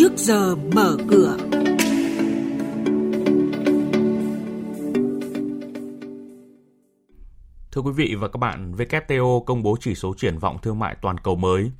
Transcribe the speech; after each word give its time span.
trước 0.00 0.12
giờ 0.16 0.56
mở 0.74 0.96
cửa. 1.10 1.36
Thưa 7.72 7.80
quý 7.80 7.92
vị 7.96 8.14
và 8.20 8.28
các 8.28 8.38
bạn, 8.38 8.72
WTO 8.76 9.44
công 9.44 9.62
bố 9.62 9.76
chỉ 9.80 9.94
số 9.94 10.14
triển 10.16 10.38
vọng 10.38 10.58
thương 10.62 10.78
mại 10.78 10.96
toàn 11.02 11.18
cầu 11.18 11.36
mới. 11.36 11.72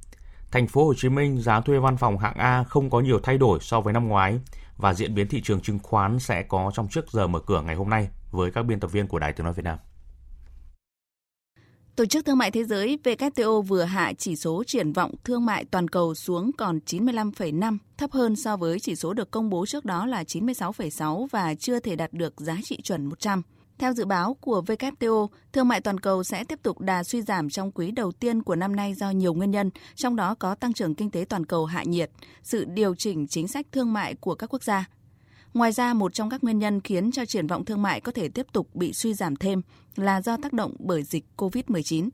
Thành 0.50 0.66
phố 0.66 0.84
Hồ 0.84 0.94
Chí 0.94 1.08
Minh 1.08 1.40
giá 1.40 1.60
thuê 1.60 1.78
văn 1.78 1.96
phòng 1.96 2.18
hạng 2.18 2.38
A 2.38 2.64
không 2.64 2.90
có 2.90 3.00
nhiều 3.00 3.20
thay 3.22 3.38
đổi 3.38 3.58
so 3.60 3.80
với 3.80 3.92
năm 3.92 4.08
ngoái 4.08 4.40
và 4.76 4.94
diễn 4.94 5.14
biến 5.14 5.28
thị 5.28 5.40
trường 5.42 5.60
chứng 5.60 5.78
khoán 5.78 6.18
sẽ 6.18 6.42
có 6.42 6.70
trong 6.74 6.88
trước 6.88 7.10
giờ 7.10 7.26
mở 7.26 7.40
cửa 7.46 7.62
ngày 7.62 7.74
hôm 7.74 7.90
nay 7.90 8.08
với 8.30 8.50
các 8.50 8.62
biên 8.62 8.80
tập 8.80 8.92
viên 8.92 9.06
của 9.06 9.18
Đài 9.18 9.32
Tiếng 9.32 9.44
nói 9.44 9.54
Việt 9.54 9.64
Nam. 9.64 9.78
Tổ 12.00 12.06
chức 12.06 12.24
Thương 12.24 12.38
mại 12.38 12.50
Thế 12.50 12.64
giới 12.64 12.98
WTO 13.04 13.62
vừa 13.62 13.82
hạ 13.82 14.12
chỉ 14.18 14.36
số 14.36 14.64
triển 14.64 14.92
vọng 14.92 15.14
thương 15.24 15.44
mại 15.44 15.64
toàn 15.64 15.88
cầu 15.88 16.14
xuống 16.14 16.50
còn 16.58 16.78
95,5, 16.86 17.78
thấp 17.96 18.12
hơn 18.12 18.36
so 18.36 18.56
với 18.56 18.80
chỉ 18.80 18.96
số 18.96 19.14
được 19.14 19.30
công 19.30 19.50
bố 19.50 19.66
trước 19.66 19.84
đó 19.84 20.06
là 20.06 20.22
96,6 20.22 21.26
và 21.30 21.54
chưa 21.54 21.80
thể 21.80 21.96
đạt 21.96 22.12
được 22.12 22.40
giá 22.40 22.56
trị 22.64 22.80
chuẩn 22.82 23.06
100. 23.06 23.42
Theo 23.78 23.92
dự 23.92 24.04
báo 24.04 24.36
của 24.40 24.62
WTO, 24.66 25.26
thương 25.52 25.68
mại 25.68 25.80
toàn 25.80 26.00
cầu 26.00 26.24
sẽ 26.24 26.44
tiếp 26.44 26.58
tục 26.62 26.80
đà 26.80 27.02
suy 27.02 27.22
giảm 27.22 27.50
trong 27.50 27.72
quý 27.72 27.90
đầu 27.90 28.12
tiên 28.12 28.42
của 28.42 28.56
năm 28.56 28.76
nay 28.76 28.94
do 28.94 29.10
nhiều 29.10 29.34
nguyên 29.34 29.50
nhân, 29.50 29.70
trong 29.94 30.16
đó 30.16 30.34
có 30.34 30.54
tăng 30.54 30.72
trưởng 30.72 30.94
kinh 30.94 31.10
tế 31.10 31.24
toàn 31.28 31.46
cầu 31.46 31.66
hạ 31.66 31.82
nhiệt, 31.86 32.10
sự 32.42 32.64
điều 32.64 32.94
chỉnh 32.94 33.26
chính 33.26 33.48
sách 33.48 33.66
thương 33.72 33.92
mại 33.92 34.14
của 34.14 34.34
các 34.34 34.46
quốc 34.52 34.62
gia. 34.62 34.88
Ngoài 35.54 35.72
ra, 35.72 35.94
một 35.94 36.14
trong 36.14 36.30
các 36.30 36.44
nguyên 36.44 36.58
nhân 36.58 36.80
khiến 36.80 37.12
cho 37.12 37.24
triển 37.24 37.46
vọng 37.46 37.64
thương 37.64 37.82
mại 37.82 38.00
có 38.00 38.12
thể 38.12 38.28
tiếp 38.28 38.46
tục 38.52 38.74
bị 38.74 38.92
suy 38.92 39.14
giảm 39.14 39.36
thêm 39.36 39.62
là 39.96 40.22
do 40.22 40.36
tác 40.36 40.52
động 40.52 40.74
bởi 40.78 41.02
dịch 41.02 41.24
COVID-19. 41.36 42.08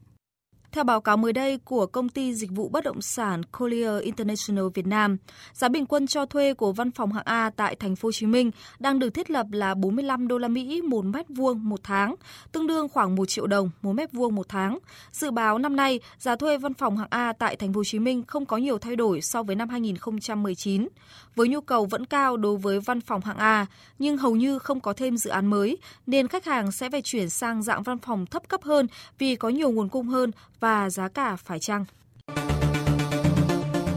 Theo 0.76 0.84
báo 0.84 1.00
cáo 1.00 1.16
mới 1.16 1.32
đây 1.32 1.58
của 1.64 1.86
công 1.86 2.08
ty 2.08 2.34
dịch 2.34 2.50
vụ 2.50 2.68
bất 2.68 2.84
động 2.84 3.02
sản 3.02 3.42
Collier 3.58 4.02
International 4.02 4.64
Việt 4.74 4.86
Nam, 4.86 5.16
giá 5.52 5.68
bình 5.68 5.87
quân 5.87 6.06
cho 6.06 6.26
thuê 6.26 6.54
của 6.54 6.73
văn 6.73 6.90
phòng 6.90 7.12
hạng 7.12 7.24
A 7.24 7.51
tại 7.51 7.76
thành 7.76 7.96
phố 7.96 8.06
Hồ 8.06 8.12
Chí 8.12 8.26
Minh 8.26 8.51
đang 8.78 8.98
được 8.98 9.10
thiết 9.10 9.30
lập 9.30 9.46
là 9.51 9.74
45 9.74 10.28
đô 10.28 10.38
la 10.38 10.48
Mỹ 10.48 10.82
một 10.82 11.04
mét 11.04 11.26
vuông 11.28 11.68
một 11.68 11.80
tháng, 11.82 12.14
tương 12.52 12.66
đương 12.66 12.88
khoảng 12.88 13.14
1 13.14 13.24
triệu 13.28 13.46
đồng 13.46 13.70
một 13.82 13.92
mét 13.92 14.12
vuông 14.12 14.34
một 14.34 14.48
tháng. 14.48 14.78
Dự 15.12 15.30
báo 15.30 15.59
năm 15.59 15.76
nay, 15.76 16.01
giá 16.18 16.36
thuê 16.36 16.59
văn 16.59 16.74
phòng 16.74 16.96
hạng 16.96 17.08
A 17.10 17.32
tại 17.32 17.56
thành 17.56 17.73
phố 17.73 17.79
Hồ 17.79 17.84
Chí 17.84 17.98
Minh 17.98 18.23
không 18.26 18.46
có 18.46 18.56
nhiều 18.56 18.79
thay 18.79 18.96
đổi 18.96 19.20
so 19.20 19.42
với 19.42 19.56
năm 19.56 19.68
2019. 19.68 20.88
Với 21.36 21.48
nhu 21.48 21.60
cầu 21.60 21.86
vẫn 21.86 22.06
cao 22.06 22.36
đối 22.36 22.56
với 22.56 22.80
văn 22.80 23.01
phòng 23.01 23.20
hạng 23.20 23.38
A, 23.38 23.66
nhưng 23.98 24.18
hầu 24.18 24.36
như 24.36 24.58
không 24.58 24.80
có 24.80 24.92
thêm 24.92 25.16
dự 25.16 25.30
án 25.30 25.46
mới, 25.46 25.79
nên 26.06 26.29
khách 26.29 26.45
hàng 26.45 26.73
sẽ 26.73 26.90
phải 26.90 27.02
chuyển 27.02 27.30
sang 27.30 27.62
dạng 27.62 27.82
văn 27.82 27.98
phòng 27.98 28.26
thấp 28.26 28.48
cấp 28.48 28.62
hơn 28.62 28.86
vì 29.18 29.36
có 29.36 29.48
nhiều 29.48 29.70
nguồn 29.70 29.88
cung 29.88 30.08
hơn 30.08 30.30
và 30.60 30.65
giá 30.90 31.09
cả 31.09 31.36
phải 31.36 31.59
chăng. 31.59 31.84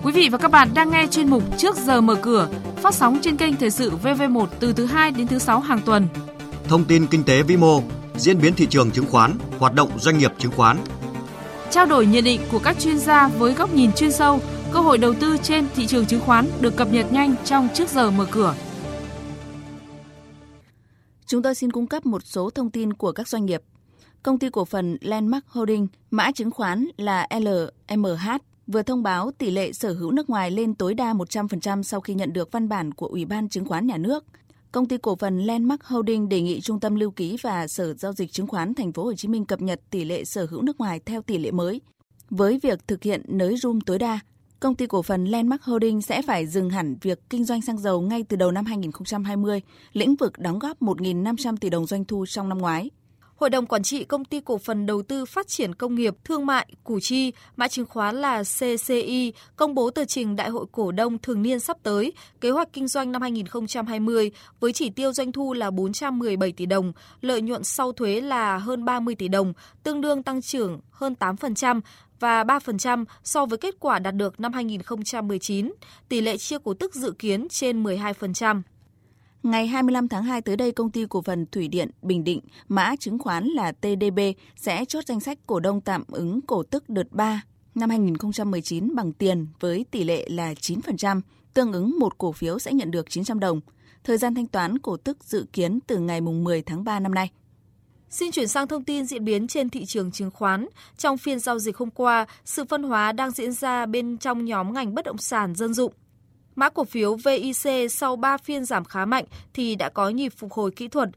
Quý 0.04 0.12
vị 0.12 0.30
và 0.32 0.38
các 0.38 0.52
bạn 0.52 0.70
đang 0.74 0.92
nghe 0.92 1.08
chuyên 1.08 1.30
mục 1.30 1.44
Trước 1.58 1.76
giờ 1.78 2.02
mở 2.02 2.16
cửa, 2.16 2.50
phát 2.76 2.96
sóng 2.96 3.20
trên 3.22 3.38
kênh 3.38 3.56
Thời 3.56 3.72
sự 3.72 3.92
VV1 4.04 4.46
từ 4.60 4.74
thứ 4.74 4.86
2 4.86 5.12
đến 5.12 5.28
thứ 5.28 5.40
6 5.40 5.60
hàng 5.60 5.80
tuần. 5.86 6.08
Thông 6.64 6.86
tin 6.86 7.08
kinh 7.08 7.24
tế 7.24 7.44
vĩ 7.44 7.58
mô, 7.58 7.84
diễn 8.16 8.42
biến 8.42 8.54
thị 8.54 8.68
trường 8.70 8.92
chứng 8.92 9.06
khoán, 9.06 9.38
hoạt 9.60 9.74
động 9.74 10.00
doanh 10.00 10.18
nghiệp 10.18 10.32
chứng 10.38 10.52
khoán. 10.52 10.78
Trao 11.72 11.86
đổi 11.86 12.06
nhận 12.06 12.24
định 12.24 12.42
của 12.52 12.60
các 12.60 12.80
chuyên 12.80 13.00
gia 13.00 13.28
với 13.28 13.54
góc 13.54 13.74
nhìn 13.74 13.92
chuyên 13.94 14.12
sâu, 14.12 14.40
cơ 14.72 14.80
hội 14.80 14.98
đầu 14.98 15.14
tư 15.14 15.38
trên 15.44 15.68
thị 15.76 15.88
trường 15.88 16.06
chứng 16.06 16.22
khoán 16.22 16.48
được 16.60 16.76
cập 16.76 16.92
nhật 16.92 17.12
nhanh 17.12 17.36
trong 17.46 17.68
Trước 17.74 17.90
giờ 17.90 18.12
mở 18.12 18.26
cửa. 18.32 18.56
Chúng 21.26 21.42
tôi 21.42 21.56
xin 21.56 21.72
cung 21.72 21.88
cấp 21.88 22.06
một 22.06 22.22
số 22.26 22.50
thông 22.50 22.72
tin 22.72 22.94
của 22.94 23.12
các 23.12 23.28
doanh 23.28 23.46
nghiệp 23.46 23.62
công 24.24 24.40
ty 24.40 24.50
cổ 24.50 24.66
phần 24.66 24.98
Landmark 25.02 25.48
Holding, 25.48 25.88
mã 26.12 26.32
chứng 26.32 26.52
khoán 26.52 26.88
là 26.98 27.28
LMH, 27.40 28.30
vừa 28.68 28.82
thông 28.84 29.04
báo 29.04 29.32
tỷ 29.38 29.52
lệ 29.52 29.74
sở 29.74 29.94
hữu 29.94 30.12
nước 30.12 30.30
ngoài 30.30 30.52
lên 30.52 30.76
tối 30.76 30.94
đa 30.94 31.14
100% 31.14 31.84
sau 31.84 32.02
khi 32.02 32.14
nhận 32.14 32.34
được 32.34 32.52
văn 32.52 32.70
bản 32.70 32.94
của 32.94 33.08
Ủy 33.08 33.26
ban 33.26 33.50
Chứng 33.50 33.66
khoán 33.66 33.88
Nhà 33.88 33.98
nước. 33.98 34.26
Công 34.72 34.88
ty 34.88 34.98
cổ 34.98 35.16
phần 35.16 35.40
Landmark 35.40 35.84
Holding 35.84 36.30
đề 36.30 36.42
nghị 36.42 36.62
Trung 36.62 36.80
tâm 36.80 36.96
Lưu 36.96 37.12
ký 37.12 37.38
và 37.42 37.68
Sở 37.68 37.94
giao 37.94 38.14
dịch 38.14 38.32
chứng 38.32 38.48
khoán 38.48 38.74
Thành 38.74 38.92
phố 38.92 39.04
Hồ 39.04 39.14
Chí 39.14 39.28
Minh 39.28 39.46
cập 39.46 39.62
nhật 39.62 39.82
tỷ 39.90 40.04
lệ 40.04 40.26
sở 40.26 40.48
hữu 40.50 40.62
nước 40.62 40.80
ngoài 40.80 41.00
theo 41.06 41.22
tỷ 41.22 41.38
lệ 41.38 41.52
mới. 41.52 41.82
Với 42.30 42.60
việc 42.64 42.88
thực 42.88 43.04
hiện 43.04 43.22
nới 43.28 43.58
room 43.58 43.82
tối 43.82 44.00
đa, 44.00 44.20
công 44.60 44.76
ty 44.76 44.88
cổ 44.88 45.02
phần 45.02 45.26
Landmark 45.26 45.64
Holding 45.64 46.02
sẽ 46.02 46.22
phải 46.22 46.48
dừng 46.48 46.70
hẳn 46.70 46.96
việc 47.02 47.30
kinh 47.30 47.46
doanh 47.46 47.62
xăng 47.62 47.78
dầu 47.78 48.02
ngay 48.02 48.24
từ 48.24 48.38
đầu 48.38 48.52
năm 48.52 48.66
2020, 48.66 49.62
lĩnh 49.94 50.16
vực 50.16 50.40
đóng 50.40 50.60
góp 50.60 50.82
1.500 50.82 51.58
tỷ 51.58 51.70
đồng 51.70 51.86
doanh 51.86 52.06
thu 52.06 52.26
trong 52.26 52.50
năm 52.50 52.58
ngoái. 52.58 52.90
Hội 53.40 53.50
đồng 53.50 53.66
Quản 53.66 53.84
trị 53.84 54.04
Công 54.04 54.26
ty 54.26 54.40
Cổ 54.40 54.58
phần 54.58 54.86
Đầu 54.86 55.02
tư 55.02 55.26
Phát 55.26 55.48
triển 55.48 55.76
Công 55.76 55.96
nghiệp 55.96 56.16
Thương 56.24 56.46
mại 56.46 56.68
Củ 56.84 57.00
Chi, 57.00 57.34
mã 57.56 57.68
chứng 57.68 57.86
khoán 57.86 58.16
là 58.16 58.44
CCI, 58.44 59.34
công 59.56 59.76
bố 59.76 59.90
tờ 59.90 60.06
trình 60.06 60.36
Đại 60.36 60.50
hội 60.50 60.66
Cổ 60.72 60.92
đông 60.92 61.18
thường 61.18 61.42
niên 61.42 61.60
sắp 61.60 61.78
tới, 61.84 62.14
kế 62.42 62.50
hoạch 62.50 62.74
kinh 62.74 62.88
doanh 62.88 63.12
năm 63.12 63.22
2020 63.22 64.32
với 64.60 64.74
chỉ 64.74 64.90
tiêu 64.90 65.14
doanh 65.14 65.32
thu 65.32 65.54
là 65.54 65.72
417 65.72 66.52
tỷ 66.52 66.66
đồng, 66.66 66.94
lợi 67.22 67.42
nhuận 67.42 67.64
sau 67.64 67.92
thuế 67.92 68.22
là 68.22 68.58
hơn 68.58 68.86
30 68.86 69.16
tỷ 69.16 69.28
đồng, 69.28 69.54
tương 69.84 70.02
đương 70.02 70.24
tăng 70.24 70.42
trưởng 70.42 70.80
hơn 70.92 71.16
8% 71.20 71.82
và 72.20 72.44
3% 72.44 73.06
so 73.24 73.46
với 73.46 73.58
kết 73.58 73.76
quả 73.80 74.00
đạt 74.00 74.16
được 74.16 74.40
năm 74.40 74.54
2019, 74.54 75.74
tỷ 76.10 76.22
lệ 76.22 76.38
chia 76.38 76.58
cổ 76.64 76.74
tức 76.74 76.96
dự 76.96 77.12
kiến 77.12 77.48
trên 77.50 77.84
12%. 77.84 78.62
Ngày 79.44 79.68
25 79.68 80.08
tháng 80.08 80.24
2 80.24 80.42
tới 80.42 80.58
đây, 80.58 80.72
công 80.72 80.92
ty 80.92 81.06
cổ 81.10 81.22
phần 81.22 81.46
Thủy 81.52 81.68
điện 81.68 81.90
Bình 82.02 82.24
Định, 82.24 82.40
mã 82.68 82.96
chứng 83.00 83.20
khoán 83.20 83.48
là 83.48 83.72
TDB 83.72 84.20
sẽ 84.56 84.86
chốt 84.86 85.06
danh 85.08 85.20
sách 85.20 85.38
cổ 85.48 85.60
đông 85.60 85.82
tạm 85.82 86.04
ứng 86.08 86.42
cổ 86.42 86.64
tức 86.64 86.90
đợt 86.90 87.12
3 87.12 87.42
năm 87.76 87.90
2019 87.90 88.96
bằng 88.96 89.14
tiền 89.14 89.48
với 89.60 89.86
tỷ 89.92 90.04
lệ 90.04 90.30
là 90.30 90.54
9%, 90.54 91.22
tương 91.54 91.74
ứng 91.74 92.00
một 92.00 92.18
cổ 92.18 92.32
phiếu 92.32 92.60
sẽ 92.60 92.74
nhận 92.74 92.92
được 92.92 93.10
900 93.10 93.40
đồng. 93.40 93.62
Thời 94.04 94.18
gian 94.18 94.36
thanh 94.36 94.48
toán 94.48 94.80
cổ 94.80 94.98
tức 94.98 95.24
dự 95.24 95.46
kiến 95.54 95.80
từ 95.88 95.98
ngày 95.98 96.22
10 96.22 96.62
tháng 96.62 96.84
3 96.84 97.00
năm 97.00 97.14
nay. 97.14 97.32
Xin 98.10 98.32
chuyển 98.32 98.48
sang 98.48 98.68
thông 98.68 98.84
tin 98.84 99.06
diễn 99.06 99.26
biến 99.26 99.48
trên 99.48 99.70
thị 99.70 99.86
trường 99.86 100.12
chứng 100.12 100.32
khoán. 100.32 100.66
Trong 100.98 101.18
phiên 101.18 101.40
giao 101.40 101.60
dịch 101.60 101.78
hôm 101.78 101.90
qua, 101.92 102.26
sự 102.46 102.66
phân 102.66 102.84
hóa 102.84 103.12
đang 103.12 103.32
diễn 103.32 103.52
ra 103.52 103.86
bên 103.86 104.18
trong 104.18 104.46
nhóm 104.46 104.74
ngành 104.74 104.94
bất 104.94 105.06
động 105.06 105.18
sản 105.18 105.56
dân 105.56 105.74
dụng. 105.74 105.94
Mã 106.60 106.70
cổ 106.70 106.84
phiếu 106.84 107.16
VIC 107.16 107.92
sau 107.92 108.16
3 108.16 108.38
phiên 108.38 108.66
giảm 108.66 108.86
khá 108.86 109.06
mạnh 109.06 109.26
thì 109.54 109.76
đã 109.76 109.90
có 109.90 110.10
nhịp 110.10 110.30
phục 110.38 110.54
hồi 110.54 110.72
kỹ 110.72 110.88
thuật. 110.88 111.10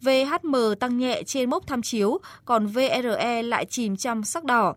VHM 0.00 0.54
tăng 0.80 0.98
nhẹ 0.98 1.22
trên 1.26 1.50
mốc 1.50 1.66
tham 1.66 1.82
chiếu, 1.82 2.18
còn 2.44 2.66
VRE 2.66 3.42
lại 3.42 3.64
chìm 3.64 3.96
trong 3.96 4.24
sắc 4.24 4.44
đỏ. 4.44 4.74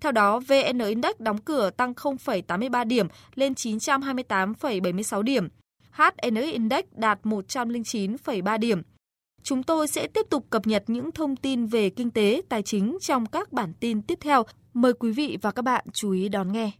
Theo 0.00 0.12
đó, 0.12 0.40
VN 0.40 0.78
Index 0.78 1.12
đóng 1.18 1.38
cửa 1.38 1.70
tăng 1.70 1.92
0,83 1.92 2.86
điểm 2.86 3.08
lên 3.34 3.52
928,76 3.52 5.22
điểm. 5.22 5.48
HN-Index 5.96 6.82
đạt 6.96 7.20
109,3 7.22 8.58
điểm. 8.58 8.82
Chúng 9.42 9.62
tôi 9.62 9.88
sẽ 9.88 10.06
tiếp 10.06 10.26
tục 10.30 10.46
cập 10.50 10.66
nhật 10.66 10.84
những 10.86 11.12
thông 11.12 11.36
tin 11.36 11.66
về 11.66 11.90
kinh 11.90 12.10
tế, 12.10 12.42
tài 12.48 12.62
chính 12.62 12.98
trong 13.00 13.26
các 13.26 13.52
bản 13.52 13.72
tin 13.80 14.02
tiếp 14.02 14.18
theo. 14.20 14.42
Mời 14.74 14.92
quý 14.92 15.12
vị 15.12 15.38
và 15.42 15.50
các 15.50 15.62
bạn 15.62 15.86
chú 15.92 16.10
ý 16.10 16.28
đón 16.28 16.52
nghe. 16.52 16.70